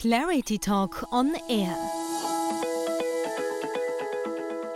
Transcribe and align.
Clarity 0.00 0.60
Talk 0.60 1.08
on 1.10 1.32
Air. 1.48 1.76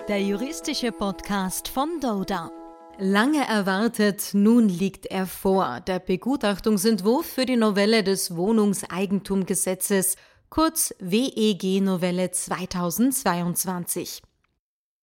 Der 0.09 0.21
juristische 0.21 0.91
Podcast 0.91 1.69
von 1.69 2.01
Doda. 2.01 2.51
Lange 2.99 3.47
erwartet, 3.47 4.31
nun 4.33 4.69
liegt 4.69 5.07
er 5.07 5.27
vor, 5.27 5.79
der 5.87 6.01
Begutachtungsentwurf 6.01 7.25
für 7.25 7.47
die 7.47 7.55
Novelle 7.55 8.03
des 8.03 8.35
Wohnungseigentumgesetzes, 8.35 10.17
kurz 10.51 10.93
WEG-Novelle 10.99 12.33
2022. 12.33 14.23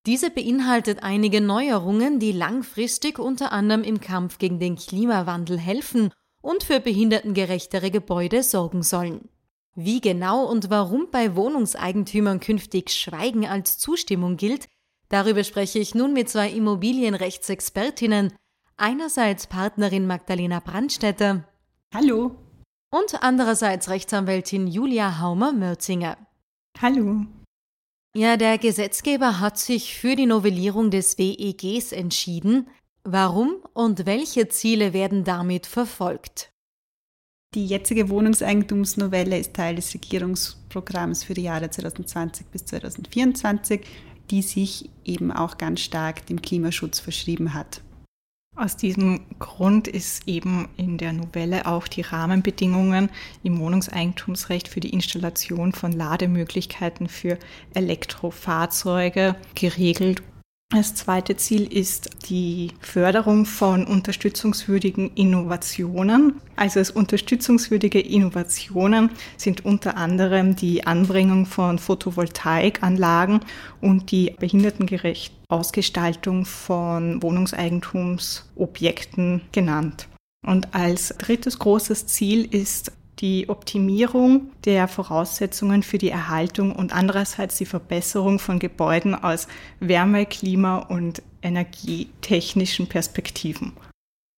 Diese 0.05 0.31
beinhaltet 0.31 1.01
einige 1.01 1.39
Neuerungen, 1.39 2.19
die 2.19 2.33
langfristig 2.33 3.19
unter 3.19 3.53
anderem 3.53 3.85
im 3.85 4.01
Kampf 4.01 4.37
gegen 4.37 4.59
den 4.59 4.75
Klimawandel 4.75 5.57
helfen 5.57 6.11
und 6.41 6.65
für 6.65 6.81
behindertengerechtere 6.81 7.89
Gebäude 7.89 8.43
sorgen 8.43 8.83
sollen. 8.83 9.29
Wie 9.81 10.01
genau 10.01 10.43
und 10.43 10.69
warum 10.69 11.07
bei 11.09 11.37
Wohnungseigentümern 11.37 12.41
künftig 12.41 12.89
Schweigen 12.89 13.45
als 13.45 13.77
Zustimmung 13.77 14.35
gilt, 14.35 14.67
darüber 15.07 15.45
spreche 15.45 15.79
ich 15.79 15.95
nun 15.95 16.11
mit 16.11 16.27
zwei 16.27 16.49
Immobilienrechtsexpertinnen, 16.49 18.33
einerseits 18.75 19.47
Partnerin 19.47 20.05
Magdalena 20.05 20.59
Brandstätter. 20.59 21.47
Hallo. 21.93 22.35
Und 22.91 23.23
andererseits 23.23 23.89
Rechtsanwältin 23.89 24.67
Julia 24.67 25.21
Haumer-Mörzinger. 25.21 26.17
Hallo. 26.81 27.21
Ja, 28.13 28.35
der 28.35 28.57
Gesetzgeber 28.57 29.39
hat 29.39 29.57
sich 29.57 29.95
für 29.95 30.17
die 30.17 30.25
Novellierung 30.25 30.91
des 30.91 31.17
WEGs 31.17 31.93
entschieden. 31.93 32.67
Warum 33.05 33.63
und 33.71 34.05
welche 34.05 34.49
Ziele 34.49 34.91
werden 34.91 35.23
damit 35.23 35.67
verfolgt? 35.67 36.51
Die 37.55 37.65
jetzige 37.65 38.09
Wohnungseigentumsnovelle 38.09 39.39
ist 39.39 39.55
Teil 39.55 39.75
des 39.75 39.91
Regierungsprogramms 39.91 41.23
für 41.23 41.33
die 41.33 41.41
Jahre 41.41 41.71
2020 41.71 42.45
bis 42.45 42.65
2024, 42.65 43.81
die 44.29 44.43
sich 44.43 44.91
eben 45.03 45.31
auch 45.31 45.57
ganz 45.57 45.79
stark 45.79 46.27
dem 46.27 46.43
Klimaschutz 46.43 46.99
verschrieben 46.99 47.55
hat. 47.55 47.81
Aus 48.55 48.75
diesem 48.75 49.21
Grund 49.39 49.87
ist 49.87 50.27
eben 50.27 50.67
in 50.77 50.99
der 50.99 51.13
Novelle 51.13 51.65
auch 51.65 51.87
die 51.87 52.01
Rahmenbedingungen 52.01 53.09
im 53.41 53.57
Wohnungseigentumsrecht 53.57 54.67
für 54.67 54.81
die 54.81 54.89
Installation 54.93 55.71
von 55.71 55.91
Lademöglichkeiten 55.91 57.07
für 57.07 57.39
Elektrofahrzeuge 57.73 59.35
geregelt 59.55 60.21
das 60.71 60.93
zweite 60.93 61.35
Ziel 61.35 61.73
ist 61.73 62.29
die 62.29 62.73
Förderung 62.79 63.45
von 63.45 63.87
unterstützungswürdigen 63.87 65.09
Innovationen. 65.15 66.39
Also 66.55 66.77
als 66.77 66.91
unterstützungswürdige 66.91 67.99
Innovationen 67.99 69.09
sind 69.35 69.65
unter 69.65 69.97
anderem 69.97 70.55
die 70.55 70.85
Anbringung 70.85 71.47
von 71.47 71.79
Photovoltaikanlagen 71.79 73.39
und 73.81 74.11
die 74.11 74.35
behindertengerechte 74.39 75.33
Ausgestaltung 75.47 76.45
von 76.45 77.23
Wohnungseigentumsobjekten 77.23 79.41
genannt. 79.51 80.07
Und 80.45 80.75
als 80.75 81.15
drittes 81.17 81.57
großes 81.57 82.05
Ziel 82.05 82.47
ist 82.53 82.91
die 83.19 83.49
Optimierung 83.49 84.51
der 84.65 84.87
Voraussetzungen 84.87 85.83
für 85.83 85.97
die 85.97 86.09
Erhaltung 86.09 86.75
und 86.75 86.93
andererseits 86.93 87.57
die 87.57 87.65
Verbesserung 87.65 88.39
von 88.39 88.59
Gebäuden 88.59 89.15
aus 89.15 89.47
Wärme-, 89.79 90.25
Klima- 90.25 90.77
und 90.77 91.21
energietechnischen 91.41 92.87
Perspektiven. 92.87 93.73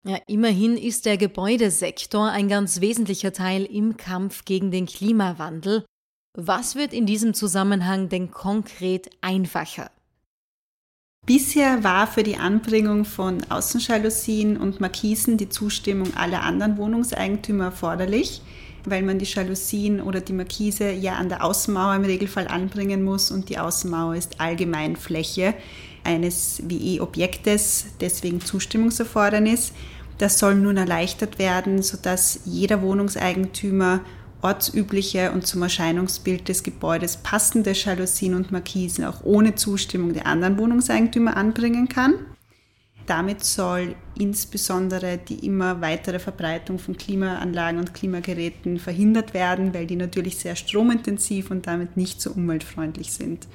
Ja, 0.08 0.18
immerhin 0.26 0.78
ist 0.78 1.06
der 1.06 1.18
Gebäudesektor 1.18 2.30
ein 2.32 2.48
ganz 2.48 2.82
wesentlicher 2.82 3.34
Teil 3.34 3.66
im 3.66 3.98
Kampf 3.98 4.46
gegen 4.46 4.72
den 4.72 4.88
Klimawandel. 4.88 5.86
Was 6.36 6.76
wird 6.76 6.94
in 6.94 7.06
diesem 7.06 7.36
Zusammenhang 7.36 8.10
denn 8.10 8.32
konkret 8.32 9.12
einfacher? 9.22 9.92
Bisher 11.28 11.84
war 11.84 12.08
für 12.08 12.24
die 12.24 12.38
Anbringung 12.38 13.06
von 13.06 13.44
Außenjalousien 13.52 14.58
und 14.58 14.82
Markisen 14.82 15.38
die 15.38 15.50
Zustimmung 15.50 16.16
aller 16.16 16.42
anderen 16.42 16.78
Wohnungseigentümer 16.78 17.66
erforderlich 17.66 18.42
weil 18.86 19.04
man 19.04 19.20
die 19.20 19.26
Jalousien 19.26 20.02
oder 20.02 20.22
die 20.22 20.34
Markise 20.34 20.92
ja 20.92 21.16
an 21.16 21.30
der 21.30 21.44
Außenmauer 21.44 21.96
im 21.96 22.06
Regelfall 22.06 22.48
anbringen 22.48 23.04
muss 23.04 23.32
und 23.32 23.50
die 23.50 23.58
Außenmauer 23.58 24.16
ist 24.16 24.40
Allgemeinfläche 24.40 25.54
eines 26.04 26.62
WE-Objektes, 26.68 27.86
deswegen 28.00 28.42
Zustimmungserfordernis. 28.42 29.74
Das 30.18 30.40
soll 30.40 30.56
nun 30.56 30.78
erleichtert 30.78 31.40
werden, 31.40 31.82
sodass 31.82 32.42
jeder 32.46 32.82
Wohnungseigentümer 32.82 34.02
ortsübliche 34.42 35.32
und 35.32 35.46
zum 35.46 35.62
Erscheinungsbild 35.62 36.48
des 36.48 36.64
Gebäudes 36.64 37.18
passende 37.18 37.74
Jalousien 37.74 38.34
und 38.36 38.52
Markisen 38.52 39.06
auch 39.06 39.24
ohne 39.24 39.56
Zustimmung 39.56 40.14
der 40.14 40.26
anderen 40.26 40.58
Wohnungseigentümer 40.58 41.38
anbringen 41.38 41.88
kann. 41.88 42.14
Damit 43.08 43.44
soll 43.44 43.96
insbesondere 44.18 45.18
die 45.18 45.46
immer 45.46 45.82
weitere 45.82 46.20
Verbreitung 46.20 46.80
von 46.80 46.96
Klimaanlagen 46.96 47.80
und 47.80 47.94
Klimageräten 47.94 48.80
verhindert 48.80 49.34
werden, 49.34 49.74
weil 49.74 49.88
die 49.88 49.96
natürlich 49.96 50.38
sehr 50.38 50.56
stromintensiv 50.56 51.52
und 51.52 51.68
damit 51.68 51.98
nicht 51.98 52.22
so 52.22 52.32
umweltfreundlich 52.32 53.12
sind. 53.12 53.48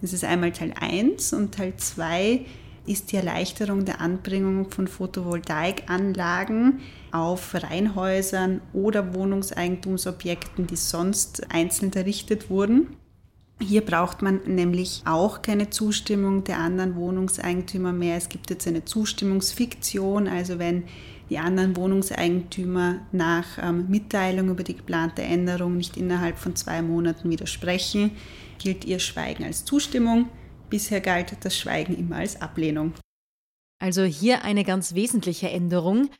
Das 0.00 0.12
ist 0.12 0.24
einmal 0.24 0.52
Teil 0.52 0.74
1 0.78 1.32
und 1.32 1.54
Teil 1.54 1.74
2 1.76 2.44
ist 2.86 3.12
die 3.12 3.16
Erleichterung 3.16 3.84
der 3.84 4.00
Anbringung 4.00 4.70
von 4.70 4.88
Photovoltaikanlagen 4.88 6.80
auf 7.12 7.54
Reihenhäusern 7.54 8.62
oder 8.72 9.14
Wohnungseigentumsobjekten, 9.14 10.66
die 10.66 10.76
sonst 10.76 11.52
einzeln 11.52 11.92
errichtet 11.92 12.48
wurden. 12.48 12.96
Hier 13.60 13.84
braucht 13.84 14.22
man 14.22 14.40
nämlich 14.46 15.02
auch 15.04 15.42
keine 15.42 15.68
Zustimmung 15.68 16.44
der 16.44 16.58
anderen 16.58 16.94
Wohnungseigentümer 16.94 17.92
mehr. 17.92 18.16
Es 18.16 18.28
gibt 18.28 18.50
jetzt 18.50 18.68
eine 18.68 18.84
Zustimmungsfiktion, 18.84 20.28
also 20.28 20.58
wenn 20.60 20.84
die 21.28 21.38
anderen 21.38 21.76
Wohnungseigentümer 21.76 23.00
nach 23.12 23.58
ähm, 23.60 23.86
Mitteilung 23.88 24.48
über 24.50 24.62
die 24.62 24.76
geplante 24.76 25.22
Änderung 25.22 25.76
nicht 25.76 25.96
innerhalb 25.96 26.38
von 26.38 26.56
zwei 26.56 26.82
Monaten 26.82 27.28
widersprechen, 27.30 28.12
gilt 28.58 28.84
ihr 28.84 28.98
Schweigen 28.98 29.44
als 29.44 29.64
Zustimmung. 29.64 30.28
Bisher 30.70 31.00
galt 31.00 31.36
das 31.44 31.56
Schweigen 31.56 31.96
immer 31.96 32.16
als 32.16 32.40
Ablehnung. 32.40 32.94
Also 33.80 34.04
hier 34.04 34.42
eine 34.44 34.64
ganz 34.64 34.94
wesentliche 34.94 35.50
Änderung. 35.50 36.10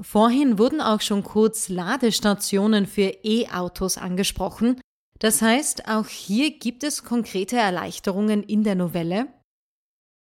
Vorhin 0.00 0.58
wurden 0.58 0.80
auch 0.80 1.00
schon 1.00 1.22
kurz 1.22 1.68
Ladestationen 1.68 2.86
für 2.86 3.12
E-Autos 3.22 3.98
angesprochen. 3.98 4.80
Das 5.20 5.42
heißt, 5.42 5.86
auch 5.86 6.08
hier 6.08 6.58
gibt 6.58 6.82
es 6.82 7.04
konkrete 7.04 7.56
Erleichterungen 7.56 8.42
in 8.42 8.64
der 8.64 8.74
Novelle? 8.74 9.28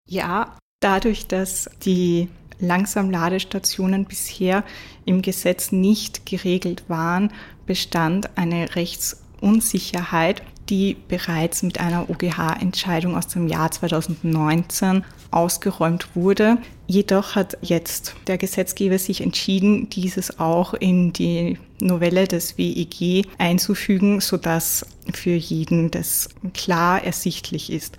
Ja, 0.09 0.59
dadurch, 0.81 1.29
dass 1.29 1.71
die 1.85 2.29
Langsamladestationen 2.59 4.05
bisher 4.05 4.65
im 5.05 5.23
Gesetz 5.23 5.71
nicht 5.71 6.27
geregelt 6.27 6.85
waren, 6.89 7.33
bestand 7.67 8.37
eine 8.37 8.75
Rechtsunsicherheit, 8.75 10.43
die 10.71 10.97
bereits 11.09 11.63
mit 11.63 11.79
einer 11.81 12.09
OGH-Entscheidung 12.09 13.17
aus 13.17 13.27
dem 13.27 13.49
Jahr 13.49 13.71
2019 13.71 15.05
ausgeräumt 15.31 16.15
wurde. 16.15 16.59
Jedoch 16.87 17.35
hat 17.35 17.59
jetzt 17.61 18.15
der 18.27 18.39
Gesetzgeber 18.39 18.99
sich 18.99 19.21
entschieden, 19.21 19.91
dieses 19.91 20.39
auch 20.39 20.75
in 20.75 21.13
die 21.13 21.59
Novelle 21.81 22.27
des 22.27 22.57
WEG 22.57 23.27
einzufügen, 23.39 24.21
sodass 24.21 24.87
für 25.13 25.35
jeden 25.35 25.91
das 25.91 26.29
klar 26.55 27.03
ersichtlich 27.03 27.71
ist. 27.71 27.99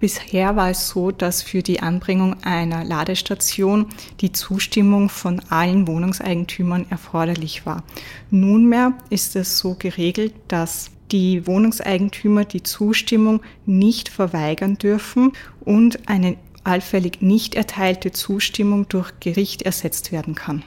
Bisher 0.00 0.56
war 0.56 0.70
es 0.70 0.88
so, 0.88 1.10
dass 1.10 1.42
für 1.42 1.62
die 1.62 1.80
Anbringung 1.80 2.42
einer 2.42 2.84
Ladestation 2.84 3.86
die 4.22 4.32
Zustimmung 4.32 5.10
von 5.10 5.40
allen 5.50 5.86
Wohnungseigentümern 5.86 6.86
erforderlich 6.88 7.66
war. 7.66 7.84
Nunmehr 8.30 8.94
ist 9.10 9.36
es 9.36 9.58
so 9.58 9.74
geregelt, 9.74 10.32
dass 10.48 10.90
die 11.12 11.46
Wohnungseigentümer 11.46 12.46
die 12.46 12.62
Zustimmung 12.62 13.42
nicht 13.66 14.08
verweigern 14.08 14.78
dürfen 14.78 15.32
und 15.60 16.08
eine 16.08 16.38
allfällig 16.64 17.20
nicht 17.20 17.54
erteilte 17.54 18.10
Zustimmung 18.10 18.88
durch 18.88 19.12
Gericht 19.20 19.62
ersetzt 19.62 20.12
werden 20.12 20.34
kann. 20.34 20.62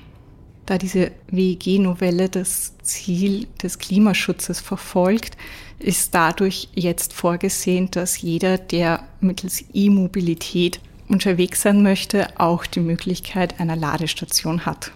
Da 0.66 0.78
diese 0.78 1.12
WEG-Novelle 1.28 2.30
das 2.30 2.78
Ziel 2.82 3.48
des 3.62 3.80
Klimaschutzes 3.80 4.62
verfolgt, 4.62 5.38
ist 5.80 6.16
dadurch 6.16 6.70
jetzt 6.74 7.12
vorgesehen, 7.14 7.92
dass 7.92 8.22
jeder, 8.22 8.58
der 8.58 9.08
mittels 9.20 9.66
E-Mobilität 9.74 10.80
unterwegs 11.10 11.64
sein 11.64 11.84
möchte, 11.84 12.40
auch 12.40 12.66
die 12.66 12.80
Möglichkeit 12.80 13.60
einer 13.60 13.76
Ladestation 13.76 14.66
hat. 14.66 14.92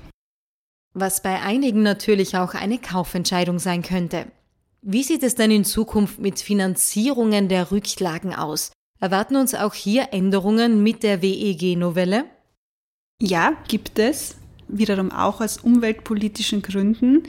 Was 0.93 1.21
bei 1.21 1.41
einigen 1.41 1.83
natürlich 1.83 2.37
auch 2.37 2.53
eine 2.53 2.79
Kaufentscheidung 2.79 3.59
sein 3.59 3.83
könnte. 3.83 4.25
Wie 4.81 5.03
sieht 5.03 5.21
es 5.23 5.35
denn 5.35 5.51
in 5.51 5.65
Zukunft 5.65 6.19
mit 6.19 6.39
Finanzierungen 6.39 7.49
der 7.49 7.71
Rücklagen 7.71 8.33
aus? 8.33 8.71
Erwarten 8.99 9.35
uns 9.35 9.53
auch 9.53 9.73
hier 9.73 10.13
Änderungen 10.13 10.81
mit 10.81 11.03
der 11.03 11.21
WEG-Novelle? 11.21 12.25
Ja, 13.21 13.53
gibt 13.67 13.99
es. 13.99 14.37
Wiederum 14.67 15.11
auch 15.11 15.41
aus 15.41 15.57
umweltpolitischen 15.57 16.61
Gründen. 16.61 17.23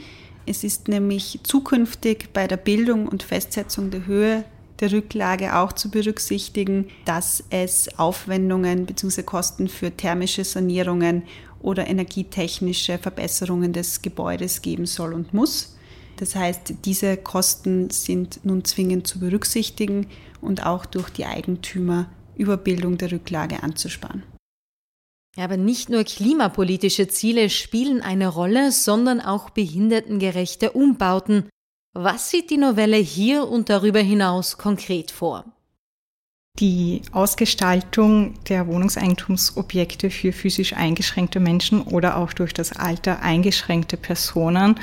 Es 0.45 0.63
ist 0.63 0.87
nämlich 0.87 1.39
zukünftig 1.43 2.29
bei 2.33 2.47
der 2.47 2.57
Bildung 2.57 3.07
und 3.07 3.23
Festsetzung 3.23 3.91
der 3.91 4.05
Höhe 4.05 4.43
der 4.79 4.91
Rücklage 4.91 5.57
auch 5.57 5.73
zu 5.73 5.89
berücksichtigen, 5.91 6.87
dass 7.05 7.43
es 7.49 7.99
Aufwendungen 7.99 8.85
bzw. 8.85 9.23
Kosten 9.23 9.67
für 9.67 9.91
thermische 9.91 10.43
Sanierungen 10.43 11.23
oder 11.61 11.87
energietechnische 11.87 12.97
Verbesserungen 12.97 13.73
des 13.73 14.01
Gebäudes 14.01 14.61
geben 14.61 14.85
soll 14.85 15.13
und 15.13 15.33
muss. 15.33 15.75
Das 16.17 16.35
heißt, 16.35 16.73
diese 16.85 17.17
Kosten 17.17 17.89
sind 17.89 18.41
nun 18.43 18.65
zwingend 18.65 19.07
zu 19.07 19.19
berücksichtigen 19.19 20.07
und 20.41 20.65
auch 20.65 20.85
durch 20.85 21.09
die 21.09 21.25
Eigentümer 21.25 22.09
über 22.35 22.57
Bildung 22.57 22.97
der 22.97 23.11
Rücklage 23.11 23.63
anzusparen. 23.63 24.23
Aber 25.37 25.57
nicht 25.57 25.89
nur 25.89 26.03
klimapolitische 26.03 27.07
Ziele 27.07 27.49
spielen 27.49 28.01
eine 28.01 28.27
Rolle, 28.27 28.71
sondern 28.71 29.21
auch 29.21 29.51
behindertengerechte 29.51 30.71
Umbauten. 30.71 31.49
Was 31.93 32.29
sieht 32.29 32.49
die 32.49 32.57
Novelle 32.57 32.97
hier 32.97 33.47
und 33.47 33.69
darüber 33.69 33.99
hinaus 33.99 34.57
konkret 34.57 35.11
vor? 35.11 35.45
Die 36.59 37.01
Ausgestaltung 37.13 38.33
der 38.49 38.67
Wohnungseigentumsobjekte 38.67 40.09
für 40.09 40.33
physisch 40.33 40.73
eingeschränkte 40.73 41.39
Menschen 41.39 41.81
oder 41.81 42.17
auch 42.17 42.33
durch 42.33 42.53
das 42.53 42.73
Alter 42.73 43.21
eingeschränkte 43.21 43.95
Personen 43.95 44.75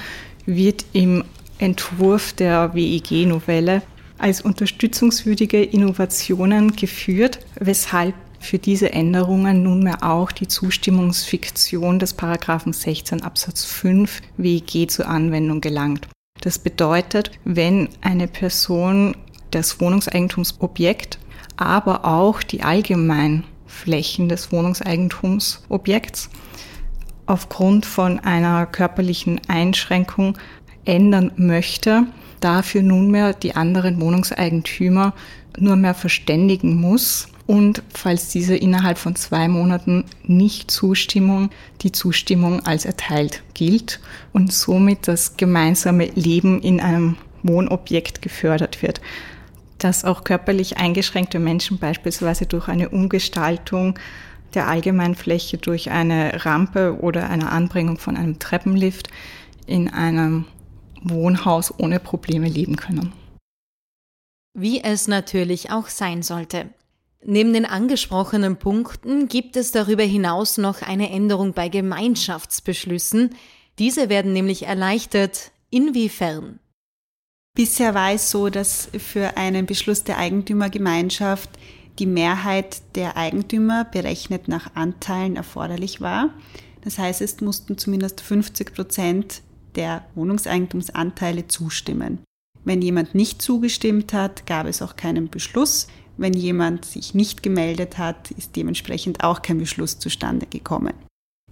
wird 0.46 0.86
im 0.94 1.24
Entwurf 1.58 2.32
der 2.32 2.74
WEG-Novelle 2.74 3.82
als 4.18 4.40
unterstützungswürdige 4.40 5.62
Innovationen 5.62 6.74
geführt, 6.74 7.40
weshalb 7.60 8.14
für 8.38 8.58
diese 8.58 8.92
Änderungen 8.92 9.62
nunmehr 9.62 10.02
auch 10.02 10.32
die 10.32 10.48
Zustimmungsfiktion 10.48 11.98
des 11.98 12.14
Paragraphen 12.14 12.72
16 12.72 13.22
Absatz 13.22 13.64
5 13.64 14.20
WEG 14.36 14.90
zur 14.90 15.08
Anwendung 15.08 15.60
gelangt. 15.60 16.08
Das 16.40 16.58
bedeutet, 16.58 17.30
wenn 17.44 17.88
eine 18.02 18.28
Person 18.28 19.16
das 19.50 19.80
Wohnungseigentumsobjekt, 19.80 21.18
aber 21.56 22.04
auch 22.04 22.42
die 22.42 22.62
Allgemeinflächen 22.62 24.28
des 24.28 24.52
Wohnungseigentumsobjekts 24.52 26.30
aufgrund 27.26 27.86
von 27.86 28.20
einer 28.20 28.66
körperlichen 28.66 29.40
Einschränkung 29.48 30.38
ändern 30.84 31.32
möchte, 31.36 32.04
dafür 32.40 32.82
nunmehr 32.82 33.32
die 33.32 33.56
anderen 33.56 34.00
Wohnungseigentümer 34.00 35.14
nur 35.58 35.76
mehr 35.76 35.94
verständigen 35.94 36.76
muss 36.76 37.28
und 37.46 37.82
falls 37.94 38.28
diese 38.30 38.56
innerhalb 38.56 38.98
von 38.98 39.14
zwei 39.14 39.48
Monaten 39.48 40.04
nicht 40.24 40.70
Zustimmung, 40.70 41.50
die 41.82 41.92
Zustimmung 41.92 42.66
als 42.66 42.84
erteilt 42.84 43.42
gilt 43.54 44.00
und 44.32 44.52
somit 44.52 45.06
das 45.06 45.36
gemeinsame 45.36 46.06
Leben 46.06 46.60
in 46.60 46.80
einem 46.80 47.16
Wohnobjekt 47.42 48.20
gefördert 48.20 48.82
wird. 48.82 49.00
Dass 49.78 50.04
auch 50.04 50.24
körperlich 50.24 50.78
eingeschränkte 50.78 51.38
Menschen 51.38 51.78
beispielsweise 51.78 52.46
durch 52.46 52.68
eine 52.68 52.88
Umgestaltung 52.88 53.98
der 54.54 54.68
Allgemeinfläche 54.68 55.58
durch 55.58 55.90
eine 55.90 56.44
Rampe 56.44 56.98
oder 57.00 57.28
eine 57.28 57.52
Anbringung 57.52 57.98
von 57.98 58.16
einem 58.16 58.38
Treppenlift 58.38 59.08
in 59.66 59.92
einem 59.92 60.46
Wohnhaus 61.02 61.78
ohne 61.78 62.00
Probleme 62.00 62.48
leben 62.48 62.76
können. 62.76 63.12
Wie 64.54 64.82
es 64.82 65.06
natürlich 65.06 65.70
auch 65.70 65.88
sein 65.88 66.22
sollte. 66.22 66.70
Neben 67.28 67.52
den 67.52 67.66
angesprochenen 67.66 68.56
Punkten 68.56 69.26
gibt 69.26 69.56
es 69.56 69.72
darüber 69.72 70.04
hinaus 70.04 70.58
noch 70.58 70.82
eine 70.82 71.10
Änderung 71.10 71.54
bei 71.54 71.68
Gemeinschaftsbeschlüssen. 71.68 73.34
Diese 73.80 74.08
werden 74.08 74.32
nämlich 74.32 74.66
erleichtert. 74.66 75.50
Inwiefern? 75.68 76.60
Bisher 77.56 77.94
war 77.94 78.12
es 78.12 78.30
so, 78.30 78.48
dass 78.48 78.88
für 78.96 79.36
einen 79.36 79.66
Beschluss 79.66 80.04
der 80.04 80.18
Eigentümergemeinschaft 80.18 81.50
die 81.98 82.06
Mehrheit 82.06 82.82
der 82.94 83.16
Eigentümer 83.16 83.84
berechnet 83.84 84.46
nach 84.46 84.76
Anteilen 84.76 85.34
erforderlich 85.34 86.00
war. 86.00 86.30
Das 86.82 86.96
heißt, 86.96 87.22
es 87.22 87.40
mussten 87.40 87.76
zumindest 87.76 88.20
50 88.20 88.72
Prozent 88.72 89.42
der 89.74 90.04
Wohnungseigentumsanteile 90.14 91.48
zustimmen. 91.48 92.20
Wenn 92.64 92.82
jemand 92.82 93.16
nicht 93.16 93.42
zugestimmt 93.42 94.12
hat, 94.12 94.46
gab 94.46 94.66
es 94.66 94.80
auch 94.80 94.94
keinen 94.94 95.28
Beschluss. 95.28 95.88
Wenn 96.16 96.32
jemand 96.32 96.84
sich 96.84 97.14
nicht 97.14 97.42
gemeldet 97.42 97.98
hat, 97.98 98.30
ist 98.32 98.56
dementsprechend 98.56 99.22
auch 99.22 99.42
kein 99.42 99.58
Beschluss 99.58 99.98
zustande 99.98 100.46
gekommen. 100.46 100.94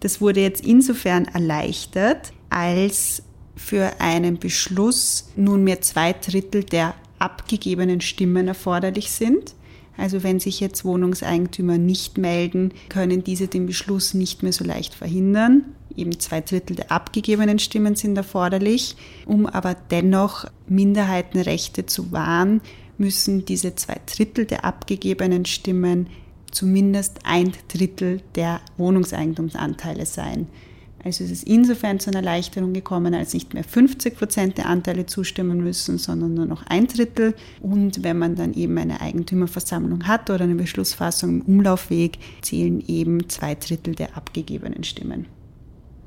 Das 0.00 0.20
wurde 0.20 0.40
jetzt 0.40 0.64
insofern 0.64 1.26
erleichtert, 1.26 2.32
als 2.50 3.22
für 3.56 4.00
einen 4.00 4.38
Beschluss 4.38 5.30
nunmehr 5.36 5.80
zwei 5.80 6.12
Drittel 6.12 6.64
der 6.64 6.94
abgegebenen 7.18 8.00
Stimmen 8.00 8.48
erforderlich 8.48 9.10
sind. 9.10 9.54
Also 9.96 10.22
wenn 10.24 10.40
sich 10.40 10.58
jetzt 10.60 10.84
Wohnungseigentümer 10.84 11.78
nicht 11.78 12.18
melden, 12.18 12.72
können 12.88 13.22
diese 13.22 13.46
den 13.46 13.66
Beschluss 13.66 14.12
nicht 14.12 14.42
mehr 14.42 14.52
so 14.52 14.64
leicht 14.64 14.94
verhindern. 14.94 15.64
Eben 15.96 16.18
zwei 16.18 16.40
Drittel 16.40 16.74
der 16.74 16.90
abgegebenen 16.90 17.60
Stimmen 17.60 17.94
sind 17.94 18.16
erforderlich. 18.16 18.96
Um 19.26 19.46
aber 19.46 19.76
dennoch 19.90 20.46
Minderheitenrechte 20.66 21.86
zu 21.86 22.10
wahren, 22.10 22.60
müssen 22.98 23.44
diese 23.44 23.74
zwei 23.74 23.96
Drittel 24.06 24.46
der 24.46 24.64
abgegebenen 24.64 25.44
Stimmen 25.44 26.08
zumindest 26.50 27.20
ein 27.24 27.52
Drittel 27.68 28.20
der 28.34 28.60
Wohnungseigentumsanteile 28.76 30.06
sein. 30.06 30.46
Also 31.04 31.22
es 31.22 31.30
ist 31.30 31.44
insofern 31.44 32.00
zu 32.00 32.08
einer 32.08 32.20
Erleichterung 32.20 32.72
gekommen, 32.72 33.14
als 33.14 33.34
nicht 33.34 33.52
mehr 33.52 33.64
50 33.64 34.16
Prozent 34.16 34.56
der 34.56 34.66
Anteile 34.66 35.04
zustimmen 35.04 35.62
müssen, 35.62 35.98
sondern 35.98 36.32
nur 36.32 36.46
noch 36.46 36.62
ein 36.66 36.86
Drittel. 36.86 37.34
Und 37.60 38.02
wenn 38.02 38.18
man 38.18 38.36
dann 38.36 38.54
eben 38.54 38.78
eine 38.78 39.02
Eigentümerversammlung 39.02 40.06
hat 40.08 40.30
oder 40.30 40.44
eine 40.44 40.54
Beschlussfassung 40.54 41.40
im 41.40 41.42
Umlaufweg, 41.42 42.18
zählen 42.40 42.82
eben 42.86 43.28
zwei 43.28 43.54
Drittel 43.54 43.94
der 43.94 44.16
abgegebenen 44.16 44.82
Stimmen. 44.82 45.26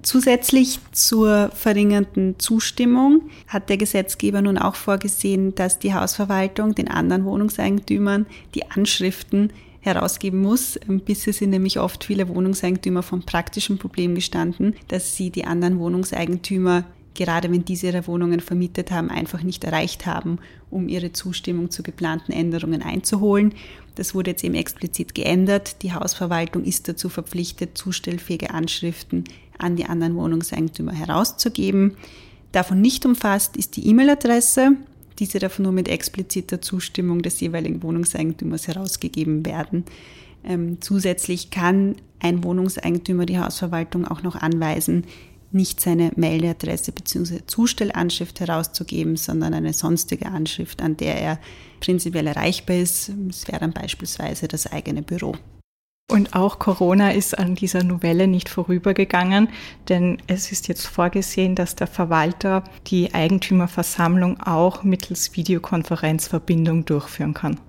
Zusätzlich 0.02 0.80
zur 0.92 1.50
verringernden 1.54 2.36
Zustimmung 2.40 3.30
hat 3.48 3.70
der 3.70 3.78
Gesetzgeber 3.78 4.42
nun 4.42 4.58
auch 4.58 4.76
vorgesehen, 4.76 5.56
dass 5.56 5.80
die 5.80 5.94
Hausverwaltung 5.94 6.76
den 6.76 6.88
anderen 6.88 7.26
Wohnungseigentümern 7.26 8.26
die 8.56 8.70
Anschriften 8.70 9.52
herausgeben 9.82 10.42
muss. 10.42 10.80
Bisher 11.06 11.34
sind 11.34 11.50
nämlich 11.50 11.80
oft 11.80 12.04
viele 12.04 12.28
Wohnungseigentümer 12.28 13.04
vom 13.04 13.24
praktischen 13.24 13.78
Problem 13.78 14.16
gestanden, 14.16 14.76
dass 14.88 15.16
sie 15.16 15.30
die 15.30 15.46
anderen 15.46 15.80
Wohnungseigentümer 15.80 16.84
gerade 17.18 17.52
wenn 17.52 17.66
diese 17.66 17.88
ihre 17.88 18.08
Wohnungen 18.08 18.40
vermietet 18.40 18.92
haben, 18.92 19.10
einfach 19.10 19.44
nicht 19.44 19.66
erreicht 19.66 20.06
haben, 20.06 20.40
um 20.69 20.88
ihre 20.88 21.12
Zustimmung 21.12 21.69
zu 21.69 21.84
geplanten 21.84 22.31
Änderungen 22.31 22.81
einzuholen. 22.81 23.54
Das 23.95 24.16
wurde 24.16 24.31
jetzt 24.31 24.44
eben 24.44 24.56
explizit 24.56 25.14
geändert. 25.16 25.81
Die 25.81 25.94
Hausverwaltung 25.94 26.64
ist 26.64 26.88
dazu 26.88 27.09
verpflichtet, 27.09 27.78
zustellfähige 27.78 28.52
Anschriften 28.52 29.26
an 29.57 29.76
die 29.76 29.86
anderen 29.86 30.16
Wohnungseigentümer 30.16 30.94
herauszugeben. 30.94 31.97
Davon 32.54 32.80
nicht 32.80 33.06
umfasst 33.06 33.57
ist 33.57 33.76
die 33.76 33.88
E-Mail-Adresse. 33.88 34.78
Diese 35.19 35.40
darf 35.40 35.59
nur 35.59 35.71
mit 35.71 35.90
expliziter 35.90 36.62
Zustimmung 36.62 37.24
des 37.24 37.40
jeweiligen 37.40 37.81
Wohnungseigentümers 37.81 38.68
herausgegeben 38.68 39.45
werden. 39.45 39.83
Ähm, 40.44 40.78
zusätzlich 40.80 41.50
kann 41.50 41.95
ein 42.19 42.44
Wohnungseigentümer 42.44 43.26
die 43.26 43.40
Hausverwaltung 43.40 44.06
auch 44.06 44.21
noch 44.21 44.36
anweisen, 44.36 45.06
nicht 45.57 45.81
seine 45.81 46.11
Mailadresse 46.16 46.94
bzw. 46.94 47.42
Zustellanschrift 47.45 48.40
herauszugeben, 48.40 49.18
sondern 49.18 49.54
eine 49.54 49.73
sonstige 49.73 50.28
Anschrift, 50.28 50.81
an 50.81 50.95
der 50.95 51.19
er 51.19 51.40
prinzipiell 51.81 52.28
erreichbar 52.28 52.78
ist. 52.78 53.11
Es 53.30 53.47
wäre 53.49 53.59
dann 53.59 53.73
beispielsweise 53.73 54.47
das 54.47 54.71
eigene 54.71 55.02
Büro. 55.02 55.35
Und 56.09 56.35
auch 56.35 56.57
Corona 56.57 57.11
ist 57.11 57.37
an 57.37 57.56
dieser 57.56 57.83
Novelle 57.83 58.28
nicht 58.28 58.47
vorübergegangen, 58.47 59.49
denn 59.90 60.21
es 60.28 60.54
ist 60.54 60.69
jetzt 60.69 60.87
vorgesehen, 60.87 61.54
dass 61.54 61.76
der 61.76 61.87
Verwalter 61.87 62.64
die 62.87 63.14
Eigentümerversammlung 63.14 64.40
auch 64.40 64.83
mittels 64.83 65.35
Videokonferenzverbindung 65.35 66.85
durchführen 66.85 67.33
kann. 67.33 67.59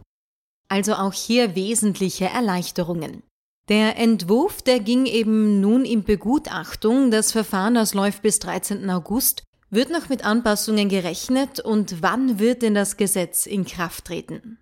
Also 0.68 0.94
auch 0.94 1.12
hier 1.12 1.56
wesentliche 1.56 2.26
Erleichterungen. 2.26 3.24
Der 3.68 3.98
Entwurf, 3.98 4.62
der 4.62 4.80
ging 4.80 5.04
eben 5.04 5.60
nun 5.60 5.84
in 5.84 6.02
Begutachtung. 6.02 7.10
Das 7.10 7.32
Verfahren, 7.32 7.74
das 7.74 7.92
läuft 7.92 8.22
bis 8.22 8.38
13. 8.38 8.88
August. 8.88 9.42
Wird 9.70 9.90
noch 9.90 10.08
mit 10.08 10.24
Anpassungen 10.24 10.88
gerechnet 10.88 11.60
und 11.60 12.00
wann 12.00 12.38
wird 12.38 12.62
denn 12.62 12.72
das 12.72 12.96
Gesetz 12.96 13.44
in 13.44 13.66
Kraft 13.66 14.06
treten? 14.06 14.56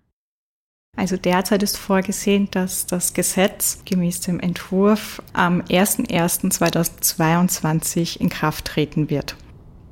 Also 0.97 1.15
derzeit 1.15 1.63
ist 1.63 1.77
vorgesehen, 1.77 2.49
dass 2.51 2.85
das 2.87 3.13
Gesetz 3.13 3.83
gemäß 3.85 4.19
dem 4.21 4.39
Entwurf 4.41 5.21
am 5.31 5.61
01.01.2022 5.61 8.19
in 8.19 8.27
Kraft 8.29 8.65
treten 8.65 9.09
wird. 9.09 9.37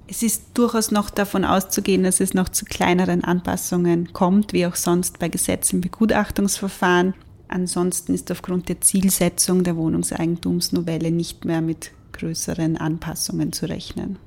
Es 0.07 0.21
ist 0.23 0.49
durchaus 0.55 0.91
noch 0.91 1.09
davon 1.09 1.45
auszugehen, 1.45 2.03
dass 2.03 2.19
es 2.19 2.33
noch 2.33 2.49
zu 2.49 2.65
kleineren 2.65 3.23
Anpassungen 3.23 4.11
kommt, 4.13 4.51
wie 4.51 4.65
auch 4.65 4.75
sonst 4.75 5.19
bei 5.19 5.29
Gesetzen 5.29 5.77
im 5.77 5.81
Begutachtungsverfahren. 5.81 7.13
Ansonsten 7.47 8.13
ist 8.13 8.31
aufgrund 8.31 8.69
der 8.69 8.81
Zielsetzung 8.81 9.63
der 9.63 9.75
Wohnungseigentumsnovelle 9.75 11.11
nicht 11.11 11.45
mehr 11.45 11.61
mit 11.61 11.91
größeren 12.13 12.77
Anpassungen 12.77 13.53
zu 13.53 13.67
rechnen. 13.67 14.17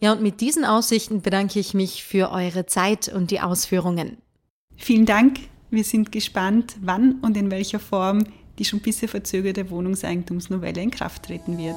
Ja, 0.00 0.12
und 0.12 0.22
mit 0.22 0.40
diesen 0.40 0.64
Aussichten 0.64 1.22
bedanke 1.22 1.58
ich 1.58 1.74
mich 1.74 2.04
für 2.04 2.30
eure 2.30 2.66
Zeit 2.66 3.08
und 3.08 3.30
die 3.30 3.40
Ausführungen. 3.40 4.18
Vielen 4.76 5.06
Dank. 5.06 5.38
Wir 5.70 5.84
sind 5.84 6.12
gespannt, 6.12 6.76
wann 6.80 7.20
und 7.22 7.36
in 7.36 7.50
welcher 7.50 7.80
Form 7.80 8.24
die 8.58 8.64
schon 8.64 8.80
bisher 8.80 9.08
verzögerte 9.08 9.70
Wohnungseigentumsnovelle 9.70 10.82
in 10.82 10.90
Kraft 10.90 11.24
treten 11.24 11.58
wird. 11.58 11.76